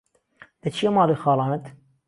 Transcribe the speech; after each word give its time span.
دهچییه 0.61 0.91
ماڵی 0.95 1.15
خاڵانت 1.23 1.63